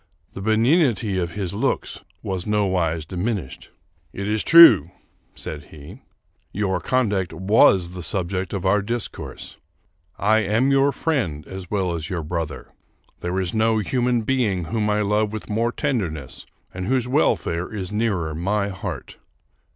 [0.33, 3.69] The benignity of his looks was nowise diminished."
[4.21, 4.89] It is true,"
[5.35, 6.01] said he,"
[6.61, 9.59] your conduct was the subject of our discourse.
[10.17, 12.73] I am your friend as well as your brother.
[13.19, 17.71] There is no human being whom I love with more tender ness and whose welfare
[17.71, 19.17] is nearer my heart.